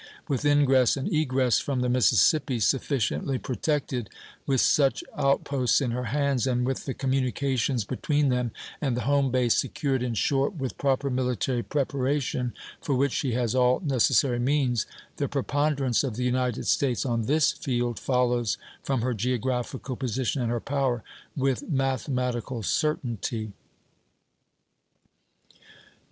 [0.27, 4.09] With ingress and egress from the Mississippi sufficiently protected,
[4.47, 8.49] with such outposts in her hands, and with the communications between them
[8.81, 13.53] and the home base secured, in short, with proper military preparation, for which she has
[13.53, 14.87] all necessary means,
[15.17, 20.49] the preponderance of the United States on this field follows, from her geographical position and
[20.49, 21.03] her power,
[21.37, 23.51] with mathematical certainty.